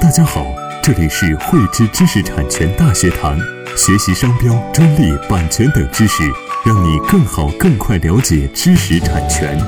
[0.00, 0.46] 大家好，
[0.82, 3.38] 这里是汇知知识产权大学堂，
[3.76, 6.24] 学习商标、专利、版权等知识，
[6.64, 9.58] 让你更好、更快了解知识产权。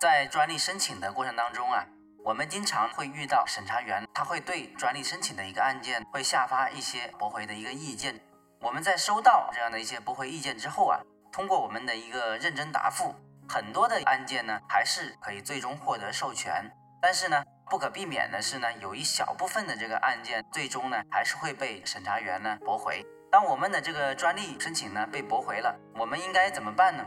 [0.00, 1.86] 在专利申请的过程当中啊，
[2.24, 8.20] 我们经常会遇到审查员，他会对专利申请的一个案件会下发一些驳回的一个意见。
[8.60, 10.98] 我们在收到这样的一些驳回意见之后啊，
[11.34, 13.12] 通过我们的一个认真答复，
[13.48, 16.70] 很多的案件呢还是可以最终获得授权。
[17.02, 23.04] 但是呢，不可避免的是呢，有一小部分的这个案件最终呢还是会被审查员呢驳回。
[23.32, 27.04] 当我们的这个专利申请呢被驳回了，我们应该怎么办呢？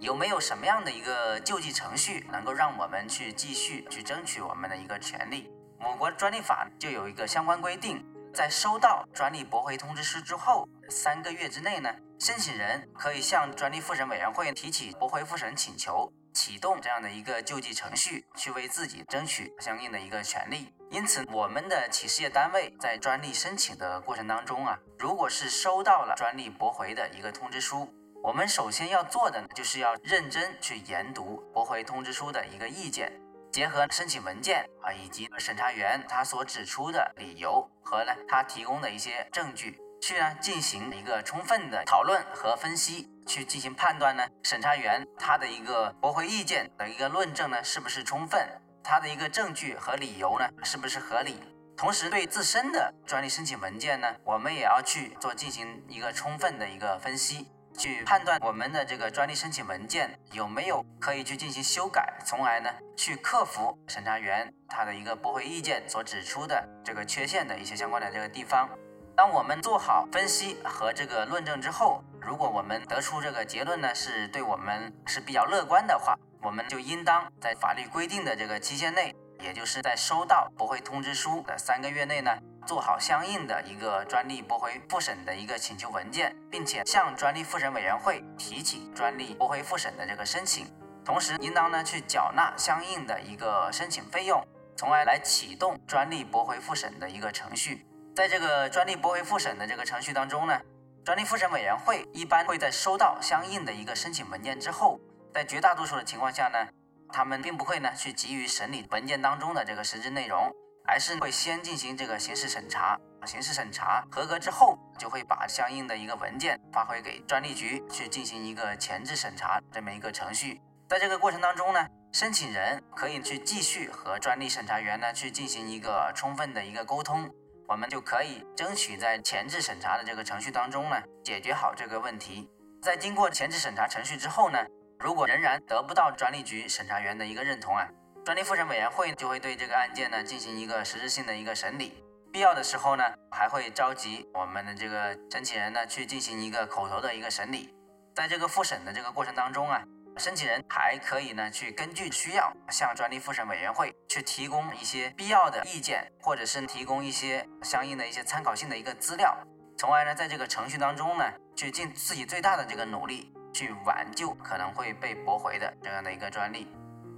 [0.00, 5.48] 有没有什么样的一个救济程序能够让我们去继续去争取我们的一个权利？
[5.78, 20.72] 我国专利法就有一个相关规定，在收到专利驳回通知书之后三个月之内呢，申请人可以向专利复审委员会提起驳回复审请求，启动这样的一个救济程序，去为自己争取相应的一个权利。
[20.90, 27.92] 因此，我们的企事业单位在专利申请的过程当中啊，如果是收到了专利驳回的一个通知书。
[28.20, 33.12] 我们首先要做的就是要认真去研读驳回通知书的一个意见，
[33.58, 48.48] 结合申请文件啊以及审查员他所指出的理由和呢他提供的一些证据，去呢进行一个充分的讨论和分析，去进行判断呢审查员他的一个驳回意见的一个论证呢是不是充分，
[48.84, 51.42] 他的一个证据和理由呢是不是合理，
[51.76, 57.48] 同时对自身的专利申请文件呢，我们也要去做进行一个充分的一个分析。
[57.78, 68.68] 去判断我们的这个专利申请文件有没有可以去进行修改，从而呢去克服审查员他的一个驳回意见所指出的这个缺陷的一些相关的这个地方。
[69.16, 82.30] 当我们做好分析和这个论证之后，如果我们得出这个结论呢是对我们是比较乐观的话，我们就应当在法律规定的这个期限内，也就是在收到驳回通知书的三个月内呢。
[82.66, 90.66] 做好相应的一个专利驳回复审的一个请求文件，并且向专利复审委员会提起专利驳回复审的这个申请，
[91.02, 94.46] 同时应当呢去缴纳相应的一个申请费用，
[94.76, 97.86] 从而来启动专利驳回复审的一个程序。
[98.14, 100.60] 在这个专利驳回复审的这个程序当中呢，
[101.02, 105.00] 专利复审委员会一般会在收到相应的一个申请文件之后，
[105.32, 106.68] 在绝大多数的情况下呢，
[107.12, 110.50] 他们并不会呢去急于审理文件当中的这个实质内容。
[110.90, 120.58] 而是会先进行这个形式审查，形式审查合格之后，就会把相应的一个文件发回给专利局去进行一个前置审查这么一个程序。
[120.88, 127.30] 在这个过程当中呢，申请人可以去继续和专利审查员呢去进行一个充分的一个沟通，
[127.68, 132.48] 我们就可以争取在前置审查的这个程序当中呢解决好这个问题。
[132.80, 134.58] 在经过前置审查程序之后呢，
[135.00, 137.86] 如果仍然得不到专利局审查员的一个认同啊。
[138.24, 147.74] 专利复审委员会就会对这个案件呢进行一个实质性的一个审理，必要的时候呢还会召集我们的这个申请人呢去进行一个口头的一个审理。
[148.14, 149.82] 在这个复审的这个过程当中啊，
[150.18, 159.34] 申请人还可以呢去根据需要向专利复审委员会去提供一些必要的意见，或者是提供一些相应的一些参考性的一个资料，
[159.78, 161.24] 从而呢在这个程序当中呢
[161.56, 166.66] 去尽自己最大的这个努力去挽救可能会被驳回的这样的一个专利。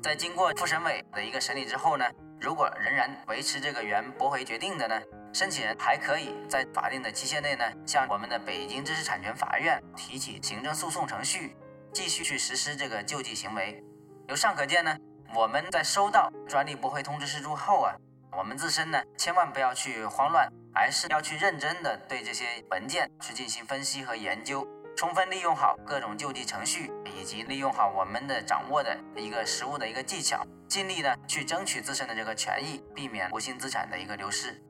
[0.02, 2.04] 在经过复审委的一个审理之后呢，
[2.40, 4.98] 如果仍然维持这个原驳回决定的呢，
[5.32, 11.54] 申请人还可以在法定的期限内呢，向我们的北京知识产权法院提起行政诉讼程序，
[11.92, 13.84] 继续去实施这个救济行为。
[14.28, 14.96] 由上可见呢，
[15.34, 17.94] 我们在收到专利驳回通知书后啊，
[18.32, 24.66] 我们自身呢千万不要去慌乱，而是要去认真的对这些文件去进行分析和研究。
[25.00, 34.62] 充分利用好各种救济程序，以及利用好我们的掌握的一个实务的一个技巧，尽力呢去争取自身的这个权益，避免无形资产的一个流失。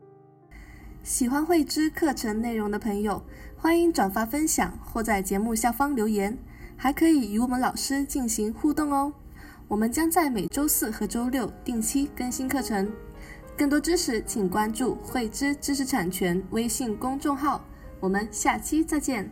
[1.02, 3.20] 喜欢慧知课程内容的朋友，
[3.56, 6.38] 欢迎转发分享或在节目下方留言，
[6.76, 9.12] 还可以与我们老师进行互动哦。
[9.66, 12.88] 我们将在每周四和周六定期更新课程，
[13.58, 17.64] 更多知识请关注慧知知识产权微信公众号。
[17.98, 19.28] 我们下期再见。